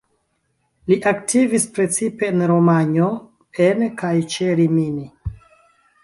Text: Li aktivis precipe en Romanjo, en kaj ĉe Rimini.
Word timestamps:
Li 0.91 0.95
aktivis 1.09 1.65
precipe 1.75 2.29
en 2.33 2.41
Romanjo, 2.51 3.09
en 3.67 3.83
kaj 4.03 4.13
ĉe 4.37 4.49
Rimini. 4.61 5.05